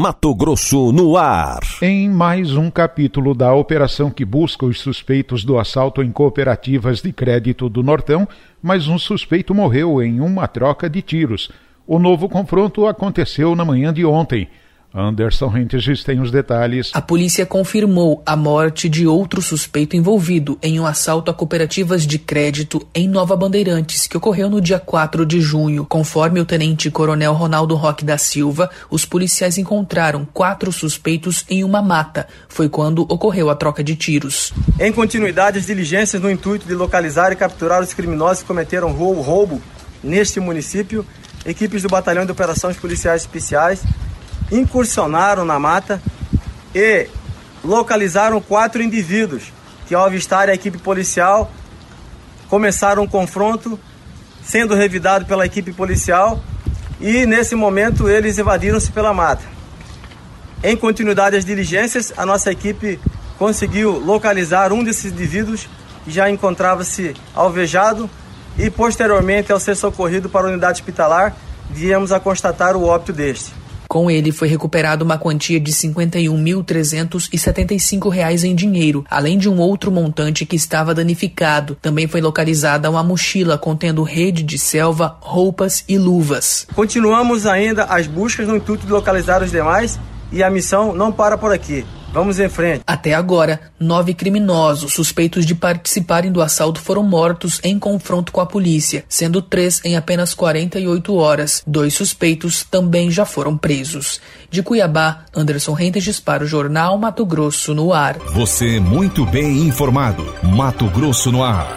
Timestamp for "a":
16.94-17.02, 18.24-18.34, 21.30-21.34, 33.50-33.54, 50.52-50.54, 62.16-62.26, 70.48-70.50, 72.10-72.18, 90.42-90.50, 98.40-98.46